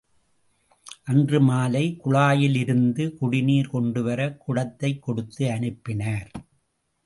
[1.03, 6.31] அன்று மாலை குழாயிலிருந்து குடிநீர் கொண்டுவரக் குடத்தை கொடுத்து அனுப்பினார்.